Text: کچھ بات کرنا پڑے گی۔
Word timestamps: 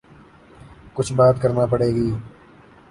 کچھ 0.95 1.11
بات 1.17 1.35
کرنا 1.41 1.65
پڑے 1.71 1.89
گی۔ 1.95 2.09